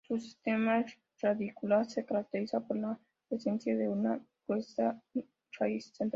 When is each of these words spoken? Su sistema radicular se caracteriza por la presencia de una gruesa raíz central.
Su 0.07 0.19
sistema 0.19 0.83
radicular 1.21 1.85
se 1.87 2.05
caracteriza 2.05 2.59
por 2.59 2.75
la 2.77 2.99
presencia 3.29 3.77
de 3.77 3.87
una 3.87 4.19
gruesa 4.47 4.99
raíz 5.59 5.91
central. 5.93 6.09